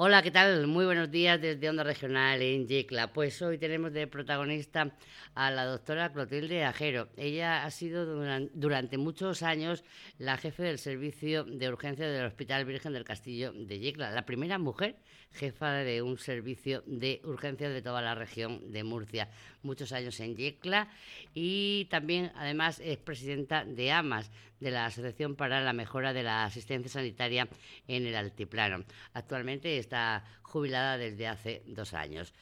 Hola, 0.00 0.22
¿qué 0.22 0.30
tal? 0.30 0.68
Muy 0.68 0.84
buenos 0.84 1.10
días 1.10 1.40
desde 1.40 1.68
Onda 1.68 1.82
Regional 1.82 2.40
en 2.40 2.68
Yecla. 2.68 3.12
Pues 3.12 3.42
hoy 3.42 3.58
tenemos 3.58 3.92
de 3.92 4.06
protagonista 4.06 4.96
a 5.34 5.50
la 5.50 5.64
doctora 5.64 6.12
Clotilde 6.12 6.62
Ajero. 6.62 7.08
Ella 7.16 7.64
ha 7.64 7.70
sido 7.72 8.06
durante 8.54 8.96
muchos 8.96 9.42
años 9.42 9.82
la 10.18 10.36
jefe 10.36 10.62
del 10.62 10.78
servicio 10.78 11.42
de 11.42 11.68
urgencia 11.68 12.06
del 12.06 12.26
Hospital 12.26 12.64
Virgen 12.64 12.92
del 12.92 13.02
Castillo 13.02 13.52
de 13.52 13.80
Yecla, 13.80 14.12
la 14.12 14.24
primera 14.24 14.56
mujer 14.56 15.00
jefa 15.32 15.72
de 15.72 16.00
un 16.00 16.16
servicio 16.16 16.84
de 16.86 17.20
urgencia 17.24 17.68
de 17.68 17.82
toda 17.82 18.00
la 18.00 18.14
región 18.14 18.70
de 18.70 18.84
Murcia. 18.84 19.28
Muchos 19.62 19.92
años 19.92 20.20
en 20.20 20.36
Yecla 20.36 20.88
y 21.34 21.86
también, 21.86 22.30
además, 22.36 22.80
es 22.84 22.98
presidenta 22.98 23.64
de 23.64 23.90
AMAS, 23.90 24.30
de 24.60 24.70
la 24.70 24.86
Asociación 24.86 25.36
para 25.36 25.60
la 25.60 25.72
Mejora 25.72 26.12
de 26.12 26.22
la 26.22 26.44
Asistencia 26.44 26.90
Sanitaria 26.90 27.48
en 27.86 28.06
el 28.06 28.16
Altiplano. 28.16 28.84
Actualmente 29.12 29.78
está 29.88 30.22
jubilada 30.42 30.98
desde 30.98 31.26
hace 31.26 31.62
dos 31.66 31.94
años. 31.94 32.34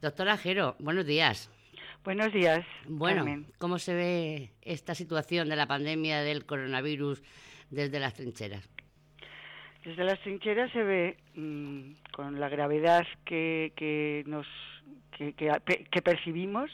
Doctora 0.00 0.36
Jero, 0.36 0.76
buenos 0.78 1.04
días. 1.04 1.50
Buenos 2.04 2.32
días. 2.32 2.64
Bueno, 2.86 3.44
¿cómo 3.58 3.78
se 3.80 3.94
ve 3.94 4.50
esta 4.62 4.94
situación 4.94 5.48
de 5.48 5.56
la 5.56 5.66
pandemia 5.66 6.22
del 6.22 6.46
coronavirus 6.46 7.22
desde 7.70 7.98
las 7.98 8.14
trincheras? 8.14 8.68
Desde 9.84 10.04
las 10.04 10.20
trincheras 10.20 10.70
se 10.70 10.82
ve 10.84 11.16
mm, 11.34 12.12
con 12.12 12.38
la 12.38 12.48
gravedad 12.48 13.04
que, 13.24 13.72
que 13.74 14.22
nos 14.26 14.46
que, 15.10 15.34
que, 15.34 16.02
percibimos 16.02 16.70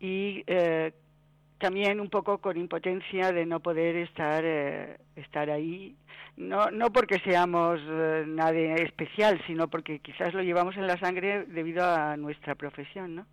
y 0.00 0.44
eh, 0.46 0.92
también 1.58 2.00
un 2.00 2.08
poco 2.08 2.38
con 2.38 2.56
impotencia 2.56 3.32
de 3.32 3.44
no 3.44 3.60
poder 3.60 3.96
estar 3.96 4.42
eh, 4.44 4.96
estar 5.16 5.50
ahí 5.50 5.94
no 6.36 6.70
no 6.70 6.90
porque 6.92 7.20
seamos 7.20 7.80
eh, 7.84 8.24
nadie 8.26 8.74
especial 8.82 9.40
sino 9.46 9.68
porque 9.68 9.98
quizás 10.00 10.32
lo 10.34 10.42
llevamos 10.42 10.76
en 10.76 10.86
la 10.86 10.98
sangre 10.98 11.44
debido 11.44 11.84
a 11.84 12.16
nuestra 12.16 12.54
profesión 12.54 13.16
no 13.16 13.26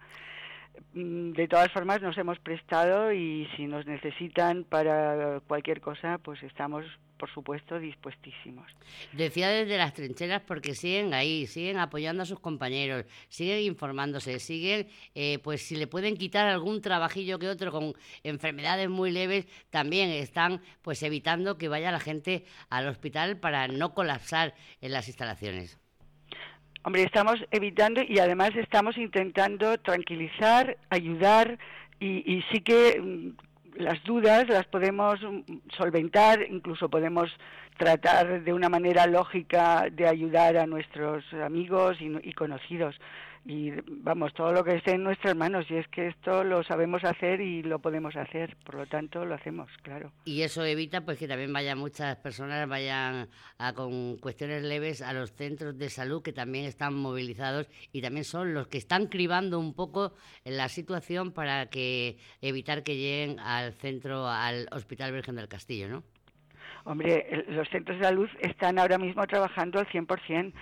de 0.94 1.48
todas 1.48 1.72
formas 1.72 2.02
nos 2.02 2.18
hemos 2.18 2.40
prestado 2.40 3.12
y 3.14 3.48
si 3.56 3.68
nos 3.68 3.86
necesitan 3.86 4.64
para 4.64 5.40
cualquier 5.48 5.82
cosa, 5.82 6.18
pues 6.20 6.42
estamos 6.44 6.86
por 7.20 7.30
supuesto, 7.32 7.78
dispuestísimos. 7.78 8.66
Decía 9.12 9.50
desde 9.50 9.78
las 9.78 9.94
trincheras 9.94 10.42
porque 10.42 10.74
siguen 10.74 11.14
ahí, 11.14 11.46
siguen 11.46 11.78
apoyando 11.78 12.24
a 12.24 12.26
sus 12.26 12.40
compañeros, 12.40 13.06
siguen 13.28 13.60
informándose, 13.60 14.40
siguen, 14.40 14.88
eh, 15.14 15.38
pues 15.40 15.68
si 15.68 15.76
le 15.76 15.86
pueden 15.86 16.16
quitar 16.16 16.48
algún 16.48 16.82
trabajillo 16.82 17.38
que 17.38 17.50
otro 17.50 17.72
con 17.72 17.94
enfermedades 18.24 18.90
muy 18.90 19.12
leves, 19.12 19.48
también 19.70 20.10
están 20.10 20.62
pues 20.82 21.04
evitando 21.04 21.58
que 21.58 21.68
vaya 21.68 21.92
la 21.92 22.00
gente 22.00 22.46
al 22.70 22.88
hospital 22.88 23.38
para 23.38 23.68
no 23.68 23.94
colapsar 23.94 24.56
en 24.80 24.94
las 24.94 25.10
instalaciones. 25.10 25.78
Hombre, 26.84 27.04
estamos 27.04 27.36
evitando 27.52 28.02
y 28.02 28.20
además 28.20 28.52
estamos 28.56 28.98
intentando 28.98 29.78
tranquilizar, 29.80 30.78
ayudar 30.90 31.60
y, 32.00 32.42
sí 32.52 32.62
que 32.62 33.02
mm, 33.02 33.84
las 33.84 34.02
dudas 34.06 34.48
las 34.48 34.66
podemos 34.68 35.20
mm, 35.22 35.42
solventar, 35.76 36.42
incluso 36.50 36.90
podemos 36.90 37.30
tratar 37.78 38.44
de 38.44 38.54
una 38.54 38.70
manera 38.70 39.08
lógica 39.08 39.88
de 39.92 40.08
ayudar 40.08 40.56
a 40.56 40.68
nuestros 40.68 41.24
amigos 41.34 41.98
y 42.00 42.34
conocidos 42.34 42.96
y 43.50 43.72
vamos, 43.88 44.32
todo 44.36 44.54
lo 44.54 44.64
que 44.64 44.76
esté 44.76 44.92
en 44.92 45.04
nuestras 45.04 45.36
manos, 45.36 45.66
y 45.72 45.76
es 45.78 45.88
que 45.88 46.10
esto 46.10 46.44
lo 46.44 46.64
sabemos 46.64 47.04
hacer 47.04 47.42
y 47.42 47.64
lo 47.64 47.80
podemos 47.80 48.16
hacer, 48.16 48.56
por 48.64 48.76
lo 48.76 48.86
tanto 48.86 49.26
lo 49.26 49.34
hacemos, 49.34 49.72
claro. 49.82 50.12
Y 50.24 50.44
eso 50.44 50.64
evita 50.64 51.02
pues 51.02 51.18
que 51.18 51.28
también 51.28 51.52
vayan 51.52 51.80
muchas 51.80 52.16
personas, 52.18 52.70
vayan 52.70 53.28
a, 53.58 53.74
con 53.74 54.18
cuestiones 54.18 54.62
leves 54.62 55.02
a 55.02 55.14
los 55.14 55.34
centros 55.34 55.76
de 55.80 55.90
salud 55.90 56.22
que 56.22 56.32
también 56.32 56.66
están 56.66 56.94
movilizados 56.94 57.68
y 57.92 58.04
también 58.04 58.24
son 58.24 58.54
los 58.54 58.68
que 58.68 58.78
están 58.78 59.08
cribando 59.08 59.60
un 59.60 59.74
poco 59.74 60.14
la 60.46 60.70
situación 60.70 61.32
para 61.32 61.72
que 61.72 62.20
evitar 62.42 62.84
que 62.84 62.98
lleguen 62.98 63.40
al 63.40 63.74
centro, 63.74 64.28
al 64.28 64.68
Hospital 64.72 65.12
Virgen 65.12 65.36
del 65.36 65.48
Castillo, 65.48 65.90
¿no? 65.90 66.04
Hombre, 66.86 67.46
los 67.50 67.68
centros 67.70 68.00
de 68.00 68.06
salud 68.06 68.30
están 68.40 68.80
ahora 68.80 68.98
mismo 68.98 69.26
trabajando 69.28 69.80
al 69.80 69.88
100%, 69.88 70.54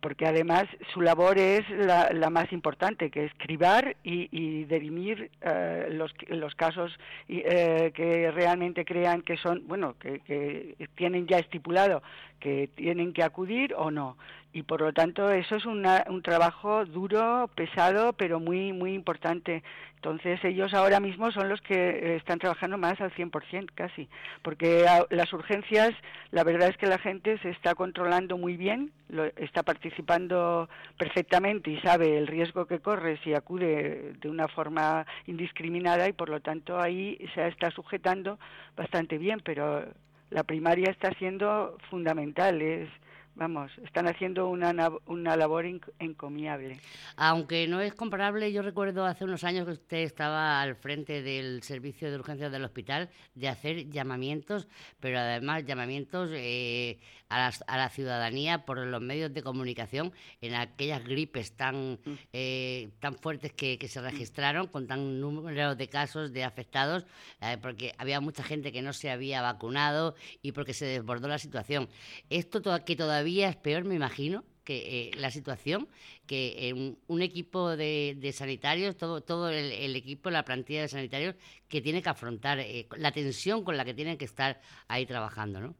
porque 0.00 0.26
además 0.26 0.64
su 0.92 1.00
labor 1.00 1.38
es 1.38 1.68
la, 1.70 2.30
más 2.30 2.52
importante, 2.52 3.10
que 3.10 3.26
es 3.26 3.32
cribar 3.36 3.96
y, 4.02 4.28
y 4.30 4.64
dirimir 4.64 5.30
eh, 5.42 5.88
los, 5.90 6.12
los, 6.28 6.54
casos 6.54 6.98
eh, 7.28 7.92
que 7.94 8.30
realmente 8.30 8.84
crean 8.84 9.22
que 9.22 9.36
son, 9.36 9.66
bueno, 9.66 9.94
que, 9.98 10.20
que 10.20 10.88
tienen 10.96 11.26
ya 11.26 11.38
estipulado 11.38 12.02
que 12.40 12.68
tienen 12.74 13.12
que 13.12 13.22
acudir 13.22 13.74
o 13.74 13.90
no 13.90 14.16
y 14.56 14.62
por 14.62 14.80
lo 14.80 14.90
tanto 14.94 15.30
eso 15.30 15.56
es 15.56 15.66
un 15.66 16.22
trabajo 16.22 16.86
duro, 16.86 17.50
pesado, 17.54 18.14
pero 18.14 18.40
muy 18.40 18.72
muy 18.72 18.94
importante. 18.94 19.62
Entonces 19.96 20.42
ellos 20.44 20.72
ahora 20.72 20.98
mismo 20.98 21.30
son 21.30 21.50
los 21.50 21.60
que 21.60 21.74
eh, 21.74 22.16
están 22.16 22.38
trabajando 22.38 22.78
más 22.78 22.98
al 23.02 23.12
100% 23.12 23.72
casi, 23.74 24.08
porque 24.40 24.86
las 25.10 25.30
urgencias, 25.34 25.90
la 26.30 26.42
verdad 26.42 26.70
es 26.70 26.78
que 26.78 26.86
la 26.86 26.96
gente 26.96 27.36
se 27.42 27.50
está 27.50 27.74
controlando 27.74 28.38
muy 28.38 28.56
bien, 28.56 28.92
está 29.36 29.62
participando 29.62 30.70
perfectamente 30.96 31.70
y 31.70 31.78
sabe 31.82 32.16
el 32.16 32.26
riesgo 32.26 32.64
que 32.64 32.80
corre 32.80 33.18
si 33.24 33.34
acude 33.34 34.14
de 34.18 34.30
una 34.30 34.48
forma 34.48 35.04
indiscriminada 35.26 36.08
y 36.08 36.14
por 36.14 36.30
lo 36.30 36.40
tanto 36.40 36.80
ahí 36.80 37.18
se 37.34 37.46
está 37.46 37.70
sujetando 37.72 38.38
bastante 38.74 39.18
bien, 39.18 39.42
pero 39.44 39.84
la 40.30 40.44
primaria 40.44 40.90
está 40.90 41.10
siendo 41.18 41.76
fundamental, 41.90 42.62
es 42.62 42.88
vamos, 43.36 43.70
están 43.84 44.08
haciendo 44.08 44.48
una, 44.48 44.90
una 45.04 45.36
labor 45.36 45.66
encomiable. 45.98 46.80
Aunque 47.16 47.68
no 47.68 47.80
es 47.80 47.94
comparable, 47.94 48.50
yo 48.50 48.62
recuerdo 48.62 49.04
hace 49.04 49.24
unos 49.24 49.44
años 49.44 49.66
que 49.66 49.72
usted 49.72 49.98
estaba 49.98 50.60
al 50.60 50.74
frente 50.74 51.22
del 51.22 51.62
servicio 51.62 52.10
de 52.10 52.16
urgencias 52.16 52.50
del 52.50 52.64
hospital 52.64 53.10
de 53.34 53.48
hacer 53.48 53.90
llamamientos, 53.90 54.68
pero 55.00 55.18
además 55.18 55.64
llamamientos 55.64 56.30
eh, 56.32 56.98
a, 57.28 57.52
la, 57.76 57.88
ciudadanía 57.90 58.64
por 58.64 58.78
los 58.78 59.02
medios 59.02 59.32
de 59.32 59.42
comunicación 59.42 60.12
en 60.40 60.54
aquellas 60.54 61.04
gripes 61.04 61.52
tan, 61.52 61.98
mm. 62.04 62.18
eh, 62.32 62.90
tan 63.00 63.16
fuertes 63.16 63.52
que, 63.52 63.76
se 63.86 64.00
registraron, 64.00 64.66
con 64.66 64.86
tan 64.86 65.20
número 65.20 65.76
de 65.76 65.88
casos 65.88 66.32
de 66.32 66.42
afectados, 66.42 67.04
eh, 67.40 67.58
porque 67.60 67.94
había 67.98 68.20
mucha 68.20 68.42
gente 68.42 68.72
que 68.72 68.82
no 68.82 68.92
se 68.92 69.10
había 69.10 69.42
vacunado 69.42 70.14
y 70.42 70.52
porque 70.52 70.72
se 70.72 70.86
desbordó 70.86 71.28
la 71.28 71.38
situación. 71.38 71.88
Esto 72.30 72.62
que 72.84 72.96
todavía 72.96 73.25
es 73.26 73.56
peor, 73.56 73.84
me 73.84 73.94
imagino, 73.94 74.44
que 74.66 75.08
eh, 75.08 75.10
la 75.16 75.30
situación, 75.30 75.88
que 76.26 76.96
un 77.06 77.22
equipo 77.22 77.76
de, 77.76 78.30
sanitarios, 78.34 78.96
todo, 78.96 79.22
todo 79.22 79.48
el, 79.48 79.94
equipo, 79.96 80.28
la 80.28 80.44
plantilla 80.44 80.82
de 80.82 80.88
sanitarios, 80.88 81.36
que 81.68 81.80
tiene 81.80 82.02
que 82.02 82.10
afrontar 82.10 82.58
eh, 82.58 82.86
la 82.98 83.12
tensión 83.12 83.64
con 83.64 83.76
la 83.76 83.84
que 83.84 83.94
tienen 83.94 84.18
que 84.18 84.24
estar 84.24 84.60
ahí 84.88 85.06
trabajando, 85.06 85.60
¿no? 85.60 85.74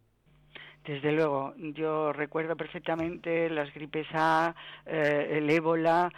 Desde 0.84 1.10
luego, 1.10 1.52
yo 1.56 2.12
recuerdo 2.12 2.54
perfectamente 2.54 3.50
las 3.50 3.74
gripes 3.74 4.06
A, 4.12 4.54
eh, 4.86 5.38
el 5.38 5.50
ébola, 5.50 6.12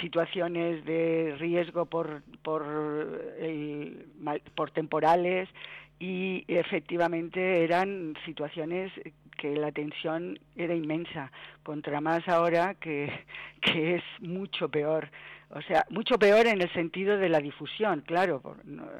situaciones 0.00 0.82
de 0.86 1.36
riesgo 1.38 1.84
por, 1.84 2.22
por, 2.42 2.64
por 4.54 4.70
temporales 4.70 5.46
y 6.00 6.44
efectivamente 6.48 7.62
eran 7.62 8.16
situaciones 8.24 8.90
que 9.36 9.54
la 9.54 9.70
tensión 9.70 10.38
era 10.56 10.74
inmensa, 10.74 11.30
contra 11.62 12.00
más 12.00 12.26
ahora 12.26 12.74
que, 12.74 13.10
que 13.60 13.96
es 13.96 14.02
mucho 14.20 14.68
peor. 14.68 15.08
O 15.50 15.60
sea, 15.62 15.84
mucho 15.90 16.16
peor 16.16 16.46
en 16.46 16.62
el 16.62 16.72
sentido 16.72 17.16
de 17.18 17.28
la 17.28 17.40
difusión, 17.40 18.02
claro. 18.06 18.40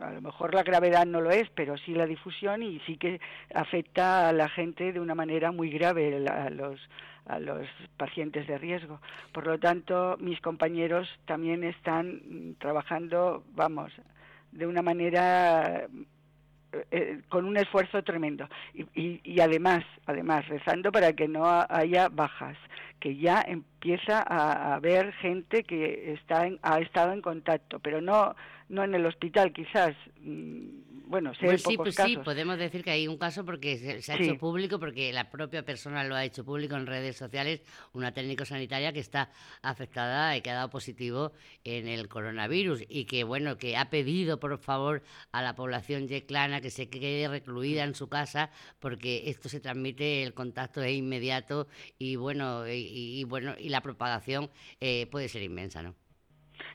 a 0.02 0.10
lo 0.10 0.20
mejor 0.20 0.52
la 0.52 0.64
gravedad 0.64 1.06
no 1.06 1.20
lo 1.20 1.30
es, 1.30 1.48
pero 1.54 1.78
sí 1.78 1.92
la 1.92 2.06
difusión 2.06 2.62
y 2.62 2.80
sí 2.80 2.96
que 2.96 3.20
afecta 3.54 4.28
a 4.28 4.32
la 4.32 4.48
gente 4.48 4.92
de 4.92 4.98
una 4.98 5.14
manera 5.14 5.52
muy 5.52 5.70
grave 5.70 6.26
a 6.28 6.50
los, 6.50 6.80
a 7.26 7.38
los 7.38 7.68
pacientes 7.96 8.48
de 8.48 8.58
riesgo. 8.58 9.00
Por 9.32 9.46
lo 9.46 9.60
tanto, 9.60 10.16
mis 10.18 10.41
compañeros 10.41 11.08
también 11.24 11.62
están 11.62 12.56
trabajando, 12.58 13.44
vamos, 13.54 13.92
de 14.50 14.66
una 14.66 14.82
manera 14.82 15.86
eh, 16.90 17.20
con 17.28 17.44
un 17.46 17.56
esfuerzo 17.56 18.02
tremendo. 18.02 18.48
Y, 18.74 19.20
y, 19.24 19.40
además 19.40 19.84
además 20.06 20.46
rezando 20.48 20.92
para 20.92 21.12
que 21.12 21.26
no 21.28 21.44
haya 21.68 22.08
bajas 22.08 22.56
que 23.00 23.16
ya 23.16 23.42
empieza 23.46 24.22
a, 24.26 24.74
haber 24.74 25.12
gente 25.14 25.64
que 25.64 26.12
está 26.12 26.48
ha 26.62 26.80
estado 26.80 27.12
en 27.12 27.22
contacto 27.22 27.78
pero 27.80 28.00
no 28.00 28.34
no 28.68 28.84
en 28.84 28.94
el 28.94 29.06
hospital 29.06 29.52
quizás 29.52 29.94
mm, 30.20 30.90
bueno, 31.10 31.34
sé 31.34 31.45
pues 31.45 31.62
sí, 31.65 31.77
pues 31.77 31.97
sí, 31.97 32.16
podemos 32.18 32.57
decir 32.57 32.84
que 32.84 32.92
hay 32.92 33.09
un 33.09 33.18
caso 33.18 33.45
porque 33.45 34.01
se, 34.01 34.12
ha 34.12 34.15
hecho 34.15 34.39
público, 34.39 34.78
porque 34.78 35.12
la 35.12 35.28
propia 35.28 35.65
persona 35.65 36.04
lo 36.04 36.15
ha 36.15 36.24
hecho 36.24 36.45
público 36.45 36.77
en 36.77 36.86
redes 36.86 37.16
sociales, 37.16 37.62
una 37.92 38.12
técnico 38.12 38.45
sanitaria 38.45 38.92
que 38.92 39.01
está 39.01 39.28
afectada 39.60 40.36
y 40.36 40.41
que 40.41 40.51
ha 40.51 40.54
dado 40.54 40.71
positivo 40.71 41.33
en 41.65 41.89
el 41.89 42.07
coronavirus 42.09 42.84
y 42.89 43.07
que, 43.07 43.24
bueno, 43.24 43.59
que 43.59 43.77
ha 43.77 43.91
pedido, 43.91 44.39
por 44.39 44.57
favor, 44.59 45.03
a 45.33 45.42
la 45.42 45.57
población 45.57 46.07
yeclana 46.07 46.60
que 46.60 46.71
se 46.71 46.89
quede 46.89 47.27
recluida 47.27 47.83
en 47.83 47.97
su 47.97 48.09
casa 48.09 48.51
porque 48.78 49.24
esto 49.27 49.48
se 49.48 49.59
transmite, 49.59 50.22
el 50.22 50.33
contacto 50.33 50.80
es 50.80 50.92
inmediato 50.92 51.66
y, 51.98 52.15
bueno, 52.15 52.68
y, 52.68 53.24
bueno, 53.24 53.54
y 53.59 53.71
la 53.71 53.80
propagación 53.80 54.48
eh, 54.80 55.09
puede 55.10 55.28
ser 55.28 55.42
inmensa, 55.42 55.83
¿no? 55.83 55.97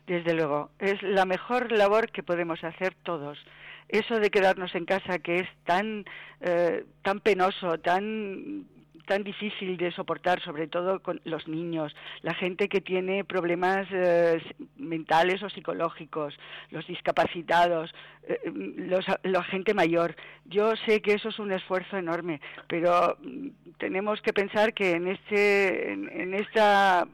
Desde 0.06 0.34
luego, 0.34 0.72
es 0.78 1.02
la 1.02 1.24
mejor 1.24 1.72
labor 1.72 2.10
que 2.10 2.22
podemos 2.22 2.62
hacer 2.64 2.94
todos 3.02 3.38
eso 3.88 4.18
de 4.18 4.30
quedarnos 4.30 4.74
en 4.74 4.84
casa 4.84 5.18
que 5.18 5.40
es 5.40 5.48
tan 5.64 6.04
eh, 6.40 6.84
tan 7.02 7.20
penoso, 7.20 7.78
tan 7.78 8.66
tan 9.06 9.22
difícil 9.22 9.76
de 9.76 9.92
soportar, 9.92 10.42
sobre 10.42 10.66
todo 10.66 11.00
con 11.00 11.20
los 11.24 11.46
niños, 11.48 11.94
la 12.22 12.34
gente 12.34 12.68
que 12.68 12.80
tiene 12.80 13.24
problemas 13.24 13.86
eh, 13.92 14.42
mentales 14.76 15.42
o 15.42 15.48
psicológicos, 15.48 16.34
los 16.70 16.86
discapacitados, 16.86 17.94
eh, 18.24 18.40
los, 18.52 19.06
la 19.22 19.44
gente 19.44 19.74
mayor. 19.74 20.16
Yo 20.44 20.74
sé 20.84 21.00
que 21.00 21.14
eso 21.14 21.28
es 21.28 21.38
un 21.38 21.52
esfuerzo 21.52 21.96
enorme, 21.96 22.40
pero 22.66 23.16
mm, 23.22 23.48
tenemos 23.78 24.20
que 24.20 24.32
pensar 24.32 24.74
que 24.74 24.92
en, 24.92 25.06
este, 25.06 25.92
en 25.92 26.34
esta 26.34 27.06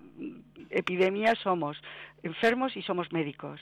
epidemia 0.70 1.34
somos 1.34 1.76
enfermos 2.22 2.76
y 2.76 2.82
somos 2.82 3.12
médicos. 3.12 3.60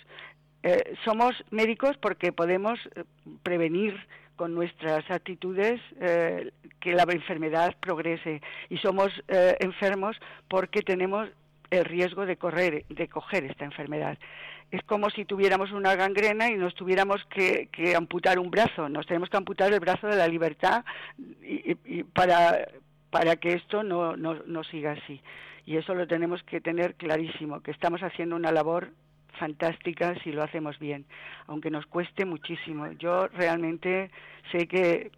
Eh, 0.62 0.94
somos 1.04 1.34
médicos 1.50 1.96
porque 1.96 2.32
podemos 2.32 2.78
eh, 2.94 3.04
prevenir 3.42 3.96
con 4.36 4.54
nuestras 4.54 5.10
actitudes 5.10 5.80
eh, 6.00 6.52
que 6.80 6.92
la 6.92 7.04
enfermedad 7.04 7.76
progrese 7.80 8.40
y 8.70 8.78
somos 8.78 9.12
enfermos 9.28 10.16
porque 10.48 10.80
tenemos 10.80 11.28
el 11.70 11.84
riesgo 11.84 12.24
de 12.24 12.36
correr, 12.36 12.86
de 12.88 13.08
coger 13.08 13.44
esta 13.44 13.66
enfermedad. 13.66 14.16
Es 14.70 14.82
como 14.84 15.10
si 15.10 15.26
tuviéramos 15.26 15.72
una 15.72 15.94
gangrena 15.94 16.48
y 16.48 16.56
nos 16.56 16.74
tuviéramos 16.74 17.22
que, 17.26 17.68
amputar 17.94 18.38
un 18.38 18.50
brazo. 18.50 18.88
Nos 18.88 19.06
tenemos 19.06 19.28
que 19.28 19.36
amputar 19.36 19.70
el 19.72 19.80
brazo 19.80 20.06
de 20.06 20.16
la 20.16 20.26
libertad 20.26 20.84
para, 22.14 22.66
para 23.10 23.36
que 23.36 23.52
esto 23.52 23.82
no, 23.82 24.16
no, 24.16 24.36
no 24.46 24.64
siga 24.64 24.92
así. 24.92 25.20
Y 25.66 25.76
eso 25.76 25.94
lo 25.94 26.06
tenemos 26.06 26.42
que 26.44 26.62
tener 26.62 26.94
clarísimo, 26.94 27.60
que 27.60 27.72
estamos 27.72 28.02
haciendo 28.02 28.36
una 28.36 28.52
labor 28.52 28.90
fantástica 29.38 30.14
si 30.22 30.32
lo 30.32 30.42
hacemos 30.42 30.78
bien, 30.78 31.06
aunque 31.46 31.70
nos 31.70 31.86
cueste 31.86 32.24
muchísimo. 32.24 32.90
Yo 32.92 33.28
realmente 33.28 34.10
sé 34.52 34.66
que 34.66 35.10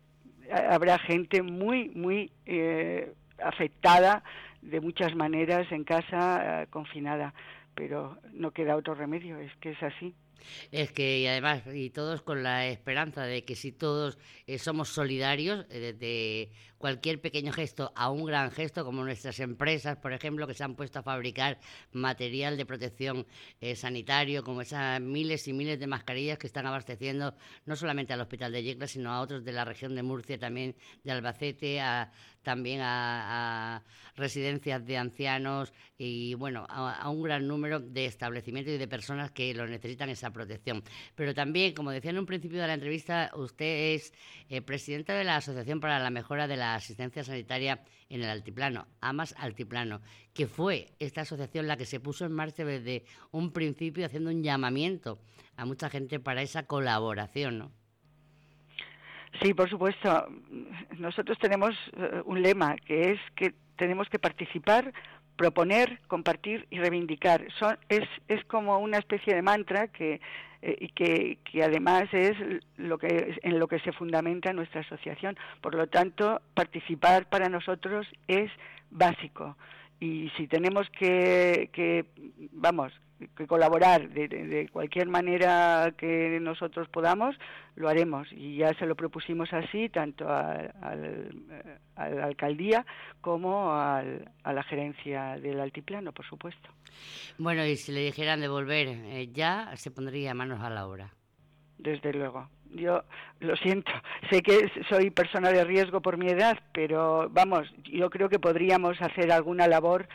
habrá 0.51 0.99
gente 0.99 1.43
muy, 1.43 1.91
muy 1.91 2.31
eh, 2.47 3.13
afectada 3.43 4.23
de 4.61 4.81
muchas 4.81 5.15
maneras 5.15 5.71
en 5.73 5.85
casa, 5.85 6.63
eh, 6.63 6.67
confinada, 6.69 7.35
pero 7.75 8.19
no 8.33 8.51
queda 8.53 8.77
otro 8.77 8.95
remedio, 8.95 9.39
es 9.39 9.55
que 9.57 9.71
es 9.71 9.83
así. 9.83 10.15
Es 10.71 10.93
que, 10.93 11.21
y 11.21 11.27
además, 11.27 11.63
y 11.73 11.91
todos 11.91 12.23
con 12.23 12.43
la 12.43 12.67
esperanza 12.67 13.25
de 13.25 13.45
que 13.45 13.57
si 13.57 13.73
todos 13.73 14.19
eh, 14.47 14.59
somos 14.59 14.89
solidarios, 14.89 15.69
desde 15.69 16.51
cualquier 16.83 17.21
pequeño 17.21 17.53
gesto 17.53 17.93
a 17.95 18.11
un 18.11 18.25
gran 18.25 18.51
gesto, 18.51 18.85
como 18.85 19.05
nuestras 19.05 19.39
empresas, 19.39 19.97
por 19.99 20.13
ejemplo, 20.13 20.49
que 20.49 20.55
se 20.55 20.65
han 20.65 20.75
puesto 20.75 20.99
a 20.99 21.03
fabricar 21.05 21.61
material 21.93 22.57
de 22.57 22.67
protección 22.67 23.25
eh, 23.61 23.77
sanitario, 23.77 24.43
como 24.43 24.63
esas 24.63 25.01
miles 25.01 25.47
y 25.47 25.53
miles 25.53 25.79
de 25.79 25.87
mascarillas 25.87 26.39
que 26.39 26.49
están 26.49 26.67
abasteciendo 26.67 27.37
no 27.67 27.77
solamente 27.77 28.13
al 28.13 28.21
Hospital 28.21 28.51
de 28.51 28.65
Yecla, 28.65 28.89
sino 28.89 29.13
a 29.13 29.21
otros 29.21 29.45
de 29.45 29.53
la 29.53 29.65
región 29.65 29.95
de 29.95 30.03
Murcia, 30.03 30.39
también 30.39 30.75
de 31.05 31.13
Albacete, 31.13 31.81
a, 31.81 32.11
también 32.43 32.81
a, 32.83 33.83
residencias 34.15 34.85
de 34.85 34.99
ancianos 34.99 35.73
y, 35.97 36.35
bueno, 36.35 36.67
a, 36.69 37.09
un 37.09 37.23
gran 37.23 37.47
número 37.47 37.81
de 37.81 38.07
establecimientos 38.07 38.75
y 38.75 38.79
de 38.79 38.89
personas 38.89 39.31
que 39.31 39.55
lo 39.55 39.67
necesitan 39.67 40.11
esa 40.11 40.31
protección. 40.33 40.83
Pero 41.15 41.35
también, 41.35 41.75
como 41.75 41.91
decía 41.91 42.11
en 42.11 42.19
un 42.19 42.27
principio 42.27 42.61
de 42.61 42.67
la 42.67 42.75
entrevista, 42.75 43.31
usted 43.35 43.95
es 43.95 44.13
eh, 44.49 44.61
presidenta 44.61 45.15
de 45.15 45.25
la 45.25 45.37
Asociación 45.37 45.81
para 45.81 45.99
la 45.99 46.11
Mejora 46.11 46.47
de 46.47 46.57
la 46.57 46.75
asistencia 46.75 47.25
sanitaria 47.25 47.83
en 48.09 48.23
el 48.23 48.29
altiplano, 48.29 48.87
AMAS 49.01 49.35
Altiplano, 49.39 50.03
que 50.35 50.47
fue 50.47 50.93
esta 50.99 51.23
asociación 51.23 51.67
la 51.67 51.77
que 51.77 51.87
se 51.87 52.01
puso 52.01 52.27
en 52.27 52.33
marcha 52.33 52.65
desde 52.65 53.05
un 53.31 53.53
principio 53.53 54.05
haciendo 54.05 54.31
un 54.31 54.43
llamamiento 54.43 55.19
a 55.57 55.65
mucha 55.65 55.89
gente 55.89 56.21
para 56.21 56.43
esa 56.43 56.67
colaboración, 56.67 57.59
¿no? 57.59 57.82
Sí, 59.41 59.55
por 59.55 59.71
supuesto. 59.71 60.29
Nosotros 60.99 61.39
tenemos 61.39 61.75
eh, 61.97 62.23
un 62.25 62.43
lema 62.43 62.77
que 62.77 63.13
es 63.13 63.21
que 63.35 63.55
tenemos 63.77 64.09
que 64.09 64.19
participar, 64.19 64.93
proponer, 65.37 66.01
compartir 66.07 66.67
y 66.71 66.79
reivindicar. 66.79 67.47
Son, 67.59 67.79
es, 67.89 68.07
es 68.29 68.45
como 68.45 68.79
una 68.79 68.99
especie 68.99 69.35
de 69.35 69.43
mantra 69.43 69.89
que 69.89 70.21
eh, 70.61 70.77
y 70.79 70.89
que, 70.91 71.39
que, 71.51 71.65
además 71.65 72.05
es 72.13 72.37
lo 72.77 72.97
que 72.97 73.37
en 73.43 73.59
lo 73.59 73.67
que 73.67 73.81
se 73.81 73.93
fundamenta 73.93 74.53
nuestra 74.53 74.83
asociación. 74.83 75.37
Por 75.61 75.75
lo 75.75 75.89
tanto, 75.89 76.41
participar 76.55 77.29
para 77.29 77.49
nosotros 77.49 78.07
es 78.29 78.51
básico. 78.91 79.57
Y 80.03 80.31
si 80.37 80.49
tenemos 80.49 80.91
que, 80.91 81.71
que 81.73 82.07
vamos, 82.51 82.93
que 83.37 83.47
colaborar 83.47 84.09
de, 84.09 84.69
cualquier 84.73 85.07
manera 85.07 85.95
que 85.97 86.41
nosotros 86.41 86.89
podamos, 86.89 87.37
lo 87.77 87.89
haremos. 87.89 88.27
Y 88.33 88.57
ya 88.57 88.75
se 88.75 88.87
lo 88.87 88.97
propusimos 88.97 89.53
así, 89.53 89.89
tanto 89.91 90.29
a, 90.29 90.73
la 91.97 92.25
alcaldía 92.25 92.85
como 93.21 93.73
a 93.73 94.03
la 94.45 94.63
gerencia 94.65 95.39
del 95.39 95.61
altiplano, 95.61 96.11
por 96.11 96.27
supuesto. 96.27 96.69
Bueno, 97.39 97.65
y 97.65 97.77
si 97.77 97.93
le 97.93 98.01
dijeran 98.01 98.41
de 98.41 98.49
volver 98.49 98.89
eh, 98.89 99.29
ya, 99.33 99.71
se 99.77 99.93
pondría 99.93 100.35
manos 100.35 100.63
a 100.63 100.71
la 100.71 100.85
obra. 100.85 101.15
Desde 101.79 102.13
luego. 102.13 102.49
Yo 102.75 103.03
lo 103.41 103.57
siento, 103.57 103.91
sé 104.31 104.43
que 104.43 104.71
soy 104.89 105.11
persona 105.11 105.51
de 105.51 105.65
riesgo 105.65 106.01
por 106.01 106.17
mi 106.17 106.29
edad, 106.29 106.59
pero 106.73 107.29
vamos, 107.31 107.73
yo 107.85 108.09
creo 108.09 108.29
que 108.29 108.39
podríamos 108.39 109.01
hacer 109.03 109.31
alguna 109.33 109.67
labor 109.67 110.09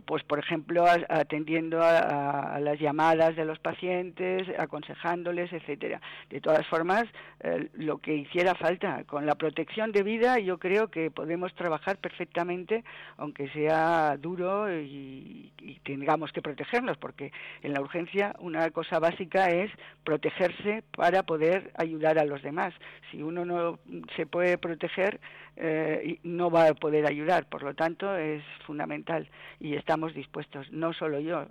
pues 0.00 0.22
por 0.24 0.38
ejemplo 0.38 0.84
atendiendo 1.08 1.80
a, 1.82 2.58
las 2.60 2.78
llamadas 2.78 3.36
de 3.36 3.44
los 3.44 3.58
pacientes, 3.58 4.48
aconsejándoles, 4.58 5.52
etcétera. 5.52 6.00
De 6.30 6.40
todas 6.40 6.66
formas, 6.66 7.04
eh, 7.40 7.68
lo 7.74 7.98
que 7.98 8.14
hiciera 8.14 8.54
falta 8.54 9.04
con 9.04 9.26
la 9.26 9.34
protección 9.34 9.92
de 9.92 10.02
vida, 10.02 10.38
yo 10.38 10.58
creo 10.58 10.88
que 10.88 11.10
podemos 11.10 11.54
trabajar 11.54 11.98
perfectamente, 11.98 12.84
aunque 13.16 13.48
sea 13.50 14.16
duro 14.16 14.72
y, 14.72 15.52
y 15.60 15.78
tengamos 15.84 16.32
que 16.32 16.42
protegernos, 16.42 16.96
porque 16.96 17.32
en 17.62 17.74
la 17.74 17.80
urgencia 17.80 18.34
una 18.38 18.70
cosa 18.70 18.98
básica 18.98 19.46
es 19.46 19.70
protegerse 20.04 20.82
para 20.96 21.22
poder 21.22 21.70
ayudar 21.76 22.03
a 22.06 22.24
los 22.24 22.42
demás. 22.42 22.74
Si 23.10 23.22
uno 23.22 23.44
no 23.44 23.78
se 24.16 24.26
puede 24.26 24.58
proteger, 24.58 25.20
eh, 25.56 26.18
no 26.22 26.50
va 26.50 26.68
a 26.68 26.74
poder 26.74 27.06
ayudar. 27.06 27.48
Por 27.48 27.62
lo 27.62 27.74
tanto, 27.74 28.16
es 28.16 28.42
fundamental 28.66 29.28
y 29.60 29.74
estamos 29.74 30.14
dispuestos, 30.14 30.70
no 30.72 30.92
solo 30.92 31.20
yo, 31.20 31.46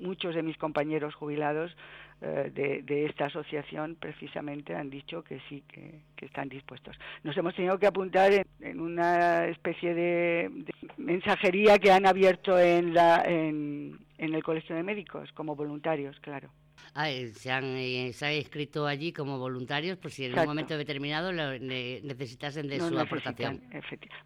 muchos 0.00 0.34
de 0.34 0.42
mis 0.42 0.56
compañeros 0.56 1.14
jubilados 1.14 1.76
eh, 2.22 2.82
de, 2.84 3.04
esta 3.04 3.26
asociación 3.26 3.96
precisamente 3.96 4.74
han 4.74 4.88
dicho 4.88 5.22
que 5.22 5.40
sí, 5.48 5.62
que, 5.68 6.00
están 6.24 6.48
dispuestos. 6.48 6.96
Nos 7.22 7.36
hemos 7.36 7.54
tenido 7.54 7.78
que 7.78 7.86
apuntar 7.86 8.32
en, 8.60 8.80
una 8.80 9.46
especie 9.46 9.92
de, 9.94 10.50
mensajería 10.96 11.78
que 11.78 11.92
han 11.92 12.06
abierto 12.06 12.58
en, 12.58 12.94
la, 12.94 13.22
en 13.26 13.98
el 14.16 14.42
Colegio 14.42 14.74
de 14.74 14.82
Médicos 14.82 15.30
como 15.32 15.54
voluntarios, 15.54 16.18
claro. 16.20 16.48
Ah, 16.94 17.08
se, 17.34 17.50
han, 17.50 17.64
eh, 17.76 18.12
se 18.12 18.26
han 18.26 18.32
inscrito 18.34 18.86
allí 18.86 19.12
como 19.12 19.38
voluntarios 19.38 19.98
por 19.98 20.10
si 20.10 20.26
en 20.26 20.38
un 20.38 20.46
momento 20.46 20.76
determinado 20.76 21.32
necesitasen 21.32 22.68
de 22.68 22.78
su 22.78 22.98
aportación. 22.98 23.62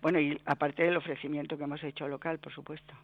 Bueno, 0.03 0.21
y 0.21 0.39
aparte 0.45 0.83
del 0.83 0.97
ofrecimiento 0.97 1.57
que 1.57 1.65
hemos 1.65 1.83
hecho 1.83 2.07
local, 2.09 2.39
por 2.39 2.53
supuesto. 2.53 2.95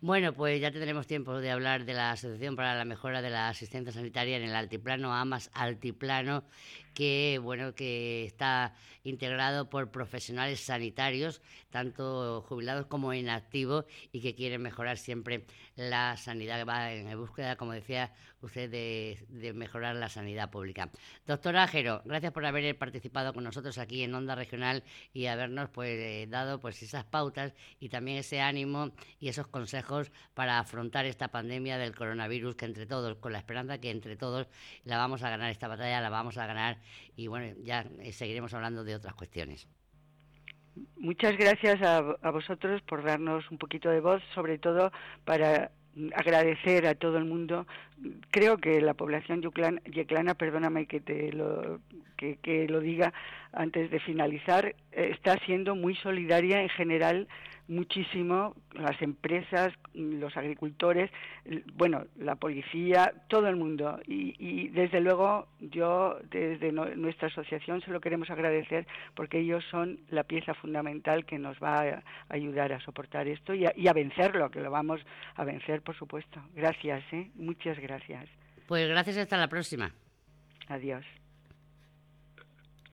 Bueno, 0.00 0.32
pues 0.32 0.60
ya 0.60 0.70
tendremos 0.70 1.06
tiempo 1.06 1.38
de 1.40 1.50
hablar 1.50 1.84
de 1.84 1.94
la 1.94 2.12
Asociación 2.12 2.56
para 2.56 2.74
la 2.74 2.84
Mejora 2.84 3.22
de 3.22 3.30
la 3.30 3.48
Asistencia 3.48 3.92
Sanitaria 3.92 4.36
en 4.36 4.44
el 4.44 4.54
Altiplano, 4.54 5.12
AMAS 5.12 5.50
Altiplano, 5.54 6.44
que 6.94 7.40
bueno 7.42 7.74
que 7.74 8.24
está 8.24 8.74
integrado 9.04 9.70
por 9.70 9.90
profesionales 9.90 10.60
sanitarios, 10.60 11.40
tanto 11.70 12.42
jubilados 12.42 12.86
como 12.86 13.12
en 13.12 13.28
activo, 13.28 13.84
y 14.12 14.20
que 14.20 14.34
quieren 14.34 14.62
mejorar 14.62 14.98
siempre 14.98 15.46
la 15.76 16.16
sanidad, 16.16 16.58
que 16.58 16.64
va 16.64 16.92
en 16.92 17.18
búsqueda, 17.18 17.56
como 17.56 17.72
decía 17.72 18.12
usted, 18.42 18.70
de 18.70 19.52
mejorar 19.54 19.96
la 19.96 20.08
sanidad 20.08 20.50
pública. 20.50 20.90
Doctora 21.26 21.64
Ajero, 21.64 22.02
gracias 22.04 22.32
por 22.32 22.44
haber 22.46 22.76
participado 22.78 23.32
con 23.32 23.44
nosotros 23.44 23.78
aquí 23.78 24.02
en 24.02 24.14
Onda 24.14 24.34
Regional 24.34 24.82
y 25.12 25.26
habernos 25.26 25.70
pues 25.70 25.90
eh, 25.90 26.26
dado 26.28 26.60
pues 26.60 26.82
esas 26.82 27.04
pautas 27.04 27.54
y 27.78 27.88
también 27.88 28.18
ese 28.18 28.40
ánimo 28.40 28.92
y 29.18 29.28
esos 29.28 29.46
consejos 29.46 30.10
para 30.34 30.58
afrontar 30.58 31.06
esta 31.06 31.28
pandemia 31.28 31.78
del 31.78 31.94
coronavirus 31.94 32.56
que 32.56 32.64
entre 32.66 32.86
todos, 32.86 33.16
con 33.16 33.32
la 33.32 33.38
esperanza 33.38 33.78
que 33.78 33.90
entre 33.90 34.16
todos 34.16 34.48
la 34.84 34.96
vamos 34.96 35.22
a 35.22 35.30
ganar 35.30 35.50
esta 35.50 35.68
batalla, 35.68 36.00
la 36.00 36.10
vamos 36.10 36.38
a 36.38 36.46
ganar 36.46 36.78
y 37.16 37.26
bueno, 37.26 37.54
ya 37.62 37.86
eh, 38.00 38.12
seguiremos 38.12 38.54
hablando 38.54 38.84
de 38.84 38.94
otras 38.94 39.14
cuestiones. 39.14 39.68
Muchas 40.96 41.36
gracias 41.36 41.82
a, 41.82 42.30
vosotros 42.30 42.80
por 42.82 43.02
darnos 43.02 43.50
un 43.50 43.58
poquito 43.58 43.90
de 43.90 44.00
voz, 44.00 44.22
sobre 44.34 44.58
todo 44.58 44.92
para 45.24 45.72
agradecer 46.14 46.86
a 46.86 46.94
todo 46.94 47.18
el 47.18 47.24
mundo. 47.24 47.66
Creo 48.30 48.58
que 48.58 48.80
la 48.80 48.94
población 48.94 49.42
yeclana, 49.42 50.34
perdóname 50.34 50.86
que 50.86 51.00
te 51.00 51.32
lo, 51.32 51.80
que 52.16 52.66
lo 52.68 52.80
diga 52.80 53.12
antes 53.52 53.90
de 53.90 54.00
finalizar, 54.00 54.66
eh, 54.66 54.74
está 54.92 55.36
siendo 55.44 55.74
muy 55.74 55.94
solidaria 55.96 56.62
en 56.62 56.68
general 56.70 57.28
muchísimo 57.70 58.56
las 58.72 59.00
empresas, 59.00 59.72
los 59.94 60.36
agricultores, 60.36 61.10
bueno, 61.74 62.04
la 62.18 62.34
policía, 62.34 63.14
todo 63.28 63.48
el 63.48 63.56
mundo. 63.56 64.00
Y, 64.06 64.68
desde 64.68 65.00
luego 65.00 65.46
yo 65.60 66.18
desde 66.30 66.72
nuestra 66.72 67.28
asociación 67.28 67.80
se 67.82 67.90
lo 67.90 68.00
queremos 68.00 68.28
agradecer 68.30 68.86
porque 69.14 69.38
ellos 69.38 69.64
son 69.70 70.00
la 70.10 70.24
pieza 70.24 70.54
fundamental 70.54 71.24
que 71.24 71.38
nos 71.38 71.58
va 71.62 71.82
a 71.82 72.02
ayudar 72.28 72.72
a 72.72 72.80
soportar 72.80 73.28
esto 73.28 73.54
y 73.54 73.66
a, 73.66 73.72
y 73.76 73.88
a 73.88 73.92
vencerlo, 73.92 74.50
que 74.50 74.60
lo 74.60 74.70
vamos 74.70 75.00
a 75.36 75.44
vencer, 75.44 75.82
por 75.82 75.96
supuesto. 75.96 76.40
Gracias, 76.54 77.02
¿eh? 77.12 77.30
muchas 77.36 77.78
gracias. 77.90 78.28
Pues 78.66 78.88
gracias, 78.88 79.16
hasta 79.16 79.36
la 79.36 79.48
próxima. 79.48 79.92
Adiós. 80.68 81.04